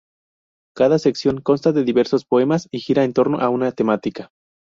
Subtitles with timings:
[0.75, 4.31] Cada sección consta de diversos poemas y gira en torno a una temática.